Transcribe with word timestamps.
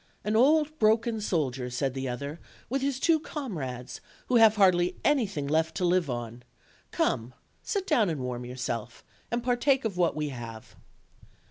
"An 0.23 0.35
old 0.35 0.79
broken 0.79 1.21
soldier," 1.21 1.69
said 1.69 1.93
the 1.93 2.09
other, 2.09 2.39
"with 2.71 2.81
his 2.81 2.99
two 2.99 3.19
comrades, 3.19 4.01
who 4.29 4.37
have 4.37 4.55
hardly 4.55 4.95
anything 5.05 5.45
left 5.45 5.75
to 5.77 5.85
live 5.85 6.09
on; 6.09 6.41
come, 6.89 7.35
sit 7.61 7.85
down 7.85 8.09
and 8.09 8.19
warm 8.21 8.43
yourself, 8.43 9.03
and 9.29 9.43
partake 9.43 9.85
of 9.85 9.97
what 9.97 10.15
we 10.15 10.29
have." 10.29 10.75